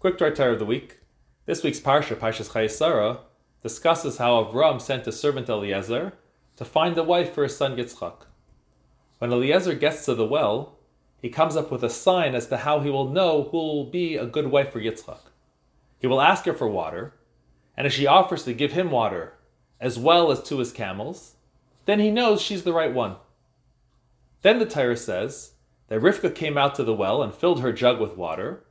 Quick 0.00 0.16
Torah 0.16 0.52
of 0.52 0.60
the 0.60 0.64
week. 0.64 1.00
This 1.46 1.64
week's 1.64 1.80
parsha, 1.80 2.14
Parshas 2.14 2.50
Chayei 2.50 2.70
Sarah, 2.70 3.18
discusses 3.64 4.18
how 4.18 4.44
Avram 4.44 4.80
sent 4.80 5.06
his 5.06 5.18
servant 5.18 5.48
Eliezer 5.48 6.12
to 6.54 6.64
find 6.64 6.96
a 6.96 7.02
wife 7.02 7.34
for 7.34 7.42
his 7.42 7.56
son 7.56 7.76
Yitzchak. 7.76 8.26
When 9.18 9.32
Eliezer 9.32 9.74
gets 9.74 10.04
to 10.04 10.14
the 10.14 10.24
well, 10.24 10.78
he 11.20 11.28
comes 11.28 11.56
up 11.56 11.72
with 11.72 11.82
a 11.82 11.90
sign 11.90 12.36
as 12.36 12.46
to 12.46 12.58
how 12.58 12.78
he 12.78 12.90
will 12.90 13.10
know 13.10 13.48
who 13.50 13.56
will 13.56 13.86
be 13.86 14.14
a 14.14 14.24
good 14.24 14.52
wife 14.52 14.70
for 14.70 14.80
Yitzchak. 14.80 15.18
He 15.98 16.06
will 16.06 16.20
ask 16.20 16.44
her 16.44 16.54
for 16.54 16.68
water, 16.68 17.14
and 17.76 17.84
if 17.84 17.92
she 17.92 18.06
offers 18.06 18.44
to 18.44 18.54
give 18.54 18.74
him 18.74 18.92
water 18.92 19.32
as 19.80 19.98
well 19.98 20.30
as 20.30 20.44
to 20.44 20.58
his 20.60 20.70
camels, 20.70 21.34
then 21.86 21.98
he 21.98 22.12
knows 22.12 22.40
she's 22.40 22.62
the 22.62 22.72
right 22.72 22.94
one. 22.94 23.16
Then 24.42 24.60
the 24.60 24.64
Torah 24.64 24.96
says 24.96 25.54
that 25.88 26.00
Rivka 26.00 26.36
came 26.36 26.56
out 26.56 26.76
to 26.76 26.84
the 26.84 26.94
well 26.94 27.20
and 27.20 27.34
filled 27.34 27.62
her 27.62 27.72
jug 27.72 28.00
with 28.00 28.16
water, 28.16 28.62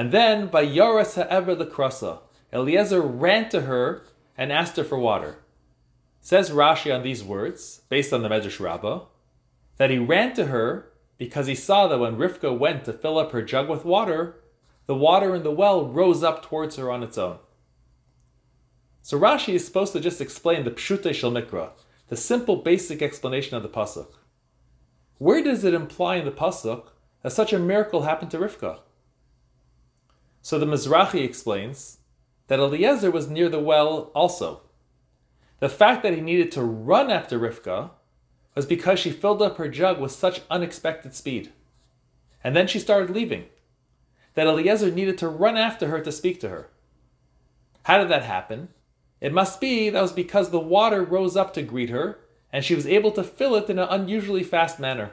and 0.00 0.12
then 0.12 0.46
by 0.46 0.64
Yoras 0.64 1.16
Ha'eved 1.16 1.58
the 1.58 1.66
Krasa, 1.66 2.20
Eliezer 2.54 3.02
ran 3.02 3.50
to 3.50 3.60
her 3.60 4.02
and 4.34 4.50
asked 4.50 4.78
her 4.78 4.82
for 4.82 4.98
water. 4.98 5.40
Says 6.22 6.50
Rashi 6.50 6.90
on 6.90 7.02
these 7.02 7.22
words, 7.22 7.82
based 7.90 8.10
on 8.10 8.22
the 8.22 8.30
Medrash 8.30 8.58
Rabbah, 8.58 9.00
that 9.76 9.90
he 9.90 9.98
ran 9.98 10.32
to 10.36 10.46
her 10.46 10.90
because 11.18 11.48
he 11.48 11.54
saw 11.54 11.86
that 11.86 11.98
when 11.98 12.16
Rivka 12.16 12.58
went 12.58 12.86
to 12.86 12.94
fill 12.94 13.18
up 13.18 13.32
her 13.32 13.42
jug 13.42 13.68
with 13.68 13.84
water, 13.84 14.36
the 14.86 14.94
water 14.94 15.34
in 15.34 15.42
the 15.42 15.50
well 15.50 15.86
rose 15.86 16.22
up 16.22 16.42
towards 16.42 16.76
her 16.76 16.90
on 16.90 17.02
its 17.02 17.18
own. 17.18 17.36
So 19.02 19.20
Rashi 19.20 19.52
is 19.52 19.66
supposed 19.66 19.92
to 19.92 20.00
just 20.00 20.22
explain 20.22 20.64
the 20.64 20.70
Pshuto 20.70 21.12
Shel 21.12 21.30
Mikra, 21.30 21.72
the 22.08 22.16
simple 22.16 22.56
basic 22.56 23.02
explanation 23.02 23.54
of 23.54 23.62
the 23.62 23.68
Pasuk. 23.68 24.14
Where 25.18 25.44
does 25.44 25.62
it 25.62 25.74
imply 25.74 26.16
in 26.16 26.24
the 26.24 26.30
Pasuk 26.30 26.84
that 27.22 27.32
such 27.32 27.52
a 27.52 27.58
miracle 27.58 28.04
happened 28.04 28.30
to 28.30 28.38
Rivka? 28.38 28.78
So 30.50 30.58
the 30.58 30.66
Mizrahi 30.66 31.22
explains 31.22 31.98
that 32.48 32.58
Eliezer 32.58 33.12
was 33.12 33.30
near 33.30 33.48
the 33.48 33.60
well 33.60 34.10
also. 34.16 34.62
The 35.60 35.68
fact 35.68 36.02
that 36.02 36.12
he 36.12 36.20
needed 36.20 36.50
to 36.50 36.64
run 36.64 37.08
after 37.08 37.38
Rivka 37.38 37.90
was 38.56 38.66
because 38.66 38.98
she 38.98 39.12
filled 39.12 39.42
up 39.42 39.58
her 39.58 39.68
jug 39.68 40.00
with 40.00 40.10
such 40.10 40.42
unexpected 40.50 41.14
speed. 41.14 41.52
And 42.42 42.56
then 42.56 42.66
she 42.66 42.80
started 42.80 43.10
leaving. 43.10 43.44
That 44.34 44.48
Eliezer 44.48 44.90
needed 44.90 45.18
to 45.18 45.28
run 45.28 45.56
after 45.56 45.86
her 45.86 46.00
to 46.00 46.10
speak 46.10 46.40
to 46.40 46.48
her. 46.48 46.68
How 47.84 47.98
did 47.98 48.08
that 48.08 48.24
happen? 48.24 48.70
It 49.20 49.32
must 49.32 49.60
be 49.60 49.88
that 49.88 50.02
was 50.02 50.10
because 50.10 50.50
the 50.50 50.58
water 50.58 51.04
rose 51.04 51.36
up 51.36 51.54
to 51.54 51.62
greet 51.62 51.90
her, 51.90 52.18
and 52.52 52.64
she 52.64 52.74
was 52.74 52.88
able 52.88 53.12
to 53.12 53.22
fill 53.22 53.54
it 53.54 53.70
in 53.70 53.78
an 53.78 53.86
unusually 53.88 54.42
fast 54.42 54.80
manner. 54.80 55.12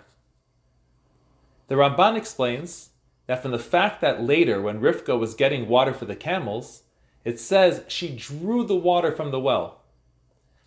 The 1.68 1.76
Ramban 1.76 2.18
explains 2.18 2.90
that 3.28 3.42
from 3.42 3.52
the 3.52 3.60
fact 3.60 4.02
that 4.02 4.24
later, 4.24 4.62
when 4.62 4.82
Rivka 4.82 5.20
was 5.20 5.36
getting 5.36 5.68
water 5.68 5.94
for 5.94 6.06
the 6.06 6.16
camels, 6.16 6.84
it 7.24 7.40
says 7.40 7.84
she 7.88 8.16
drew 8.16 8.66
the 8.66 8.76
water 8.76 9.12
from 9.12 9.32
the 9.32 9.40
well. 9.40 9.82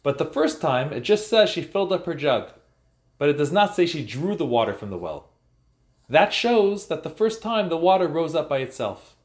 But 0.02 0.18
the 0.18 0.26
first 0.26 0.60
time, 0.60 0.92
it 0.92 1.00
just 1.00 1.28
says 1.28 1.50
she 1.50 1.62
filled 1.62 1.92
up 1.92 2.06
her 2.06 2.14
jug, 2.14 2.52
but 3.18 3.28
it 3.28 3.38
does 3.38 3.50
not 3.50 3.74
say 3.74 3.86
she 3.86 4.04
drew 4.04 4.36
the 4.36 4.46
water 4.46 4.74
from 4.74 4.90
the 4.90 4.98
well. 4.98 5.30
That 6.08 6.32
shows 6.32 6.88
that 6.88 7.02
the 7.02 7.10
first 7.10 7.42
time 7.42 7.68
the 7.68 7.76
water 7.76 8.08
rose 8.08 8.34
up 8.34 8.48
by 8.48 8.58
itself. 8.58 9.16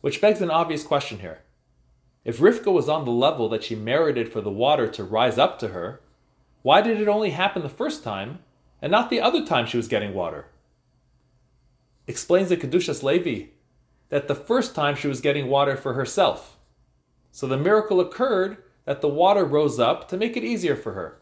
Which 0.00 0.20
begs 0.20 0.40
an 0.40 0.50
obvious 0.50 0.84
question 0.84 1.20
here. 1.20 1.40
If 2.24 2.38
Rivka 2.38 2.72
was 2.72 2.88
on 2.88 3.04
the 3.04 3.10
level 3.10 3.48
that 3.48 3.64
she 3.64 3.74
merited 3.74 4.30
for 4.30 4.40
the 4.40 4.50
water 4.50 4.86
to 4.88 5.04
rise 5.04 5.38
up 5.38 5.58
to 5.60 5.68
her, 5.68 6.00
why 6.62 6.82
did 6.82 7.00
it 7.00 7.08
only 7.08 7.30
happen 7.30 7.62
the 7.62 7.68
first 7.68 8.04
time 8.04 8.40
and 8.82 8.90
not 8.90 9.10
the 9.10 9.20
other 9.20 9.46
time 9.46 9.66
she 9.66 9.76
was 9.76 9.88
getting 9.88 10.12
water? 10.12 10.46
Explains 12.06 12.48
the 12.48 12.56
Kedushas 12.56 13.02
Levi 13.02 13.50
that 14.08 14.28
the 14.28 14.34
first 14.34 14.74
time 14.74 14.94
she 14.94 15.08
was 15.08 15.20
getting 15.20 15.48
water 15.48 15.76
for 15.76 15.94
herself. 15.94 16.56
So 17.32 17.46
the 17.46 17.56
miracle 17.56 18.00
occurred 18.00 18.58
that 18.84 19.00
the 19.00 19.08
water 19.08 19.44
rose 19.44 19.78
up 19.78 20.08
to 20.08 20.16
make 20.16 20.36
it 20.36 20.44
easier 20.44 20.76
for 20.76 20.92
her. 20.92 21.20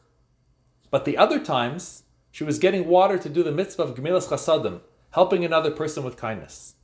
But 0.90 1.04
the 1.04 1.16
other 1.16 1.40
times, 1.40 2.04
she 2.30 2.44
was 2.44 2.58
getting 2.58 2.86
water 2.86 3.18
to 3.18 3.28
do 3.28 3.42
the 3.42 3.52
mitzvah 3.52 3.82
of 3.82 3.94
Gemilas 3.96 4.28
Chasadim, 4.28 4.80
helping 5.12 5.44
another 5.44 5.70
person 5.70 6.04
with 6.04 6.16
kindness. 6.16 6.74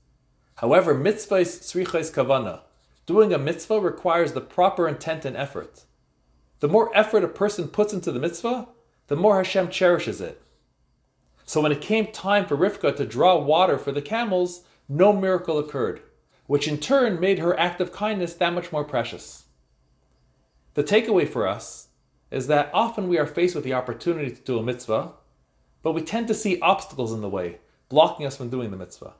However, 0.57 0.95
mitzvah 0.95 1.37
is 1.37 1.61
srichais 1.61 2.13
kavana. 2.13 2.61
Doing 3.07 3.33
a 3.33 3.39
mitzvah 3.39 3.81
requires 3.81 4.33
the 4.33 4.41
proper 4.41 4.87
intent 4.89 5.25
and 5.25 5.37
effort. 5.37 5.85
The 6.61 6.69
more 6.69 6.97
effort 6.97 7.25
a 7.25 7.29
person 7.29 7.69
puts 7.69 7.93
into 7.93 8.13
the 8.13 8.21
mitzvah, 8.21 8.69
the 9.09 9.17
more 9.17 9.37
Hashem 9.37 9.71
cherishes 9.71 10.21
it. 10.21 10.41
So 11.51 11.61
when 11.61 11.73
it 11.73 11.81
came 11.81 12.07
time 12.13 12.47
for 12.47 12.57
Rivka 12.57 12.95
to 12.95 13.05
draw 13.05 13.37
water 13.37 13.77
for 13.77 13.91
the 13.91 14.01
camels, 14.01 14.63
no 14.89 15.13
miracle 15.13 15.59
occurred, 15.59 16.01
which 16.47 16.69
in 16.69 16.79
turn 16.79 17.19
made 17.19 17.41
her 17.41 17.59
act 17.59 17.81
of 17.81 17.91
kindness 17.91 18.35
that 18.35 18.53
much 18.53 18.71
more 18.71 18.85
precious. 18.85 19.47
The 20.75 20.85
takeaway 20.85 21.29
for 21.29 21.49
us 21.49 21.89
is 22.31 22.47
that 22.47 22.71
often 22.73 23.09
we 23.09 23.19
are 23.19 23.27
faced 23.27 23.57
with 23.57 23.65
the 23.65 23.75
opportunity 23.75 24.31
to 24.31 24.41
do 24.41 24.61
a 24.61 24.63
mitzvah, 24.63 25.15
but 25.83 25.91
we 25.91 26.03
tend 26.03 26.29
to 26.29 26.35
see 26.35 26.61
obstacles 26.61 27.13
in 27.13 27.21
the 27.21 27.29
way, 27.29 27.59
blocking 27.89 28.27
us 28.27 28.37
from 28.37 28.49
doing 28.49 28.71
the 28.71 28.77
mitzvah. 28.77 29.15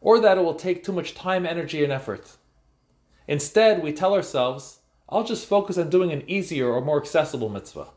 Or 0.00 0.20
that 0.20 0.38
it 0.38 0.44
will 0.44 0.54
take 0.54 0.82
too 0.82 0.92
much 0.92 1.14
time, 1.14 1.44
energy, 1.44 1.84
and 1.84 1.92
effort. 1.92 2.38
Instead, 3.28 3.82
we 3.82 3.92
tell 3.92 4.14
ourselves, 4.14 4.78
I'll 5.06 5.22
just 5.22 5.46
focus 5.46 5.76
on 5.76 5.90
doing 5.90 6.12
an 6.12 6.22
easier 6.26 6.72
or 6.72 6.80
more 6.80 6.98
accessible 6.98 7.50
mitzvah. 7.50 7.88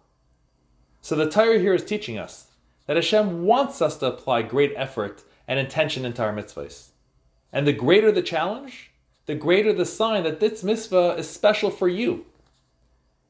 So 0.99 1.15
the 1.15 1.29
Torah 1.29 1.59
here 1.59 1.73
is 1.73 1.85
teaching 1.85 2.17
us 2.17 2.47
that 2.87 2.95
Hashem 2.95 3.43
wants 3.43 3.81
us 3.81 3.97
to 3.97 4.07
apply 4.07 4.43
great 4.43 4.73
effort 4.75 5.23
and 5.47 5.59
intention 5.59 6.05
into 6.05 6.23
our 6.23 6.33
mitzvahs. 6.33 6.89
And 7.51 7.65
the 7.65 7.73
greater 7.73 8.11
the 8.11 8.21
challenge, 8.21 8.91
the 9.25 9.35
greater 9.35 9.73
the 9.73 9.85
sign 9.85 10.23
that 10.23 10.39
this 10.39 10.63
mitzvah 10.63 11.15
is 11.17 11.29
special 11.29 11.71
for 11.71 11.87
you. 11.87 12.25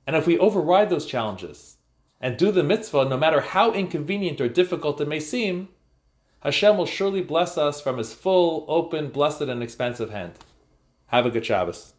And 0.07 0.15
if 0.15 0.27
we 0.27 0.37
override 0.37 0.89
those 0.89 1.05
challenges 1.05 1.77
and 2.21 2.37
do 2.37 2.51
the 2.51 2.63
mitzvah, 2.63 3.05
no 3.05 3.17
matter 3.17 3.41
how 3.41 3.73
inconvenient 3.73 4.39
or 4.39 4.49
difficult 4.49 5.01
it 5.01 5.07
may 5.07 5.19
seem, 5.19 5.69
Hashem 6.41 6.77
will 6.77 6.85
surely 6.85 7.21
bless 7.21 7.57
us 7.57 7.81
from 7.81 7.97
His 7.97 8.13
full, 8.13 8.65
open, 8.67 9.09
blessed, 9.09 9.41
and 9.41 9.63
expansive 9.63 10.11
hand. 10.11 10.33
Have 11.07 11.25
a 11.25 11.31
good 11.31 11.45
Shabbos. 11.45 11.94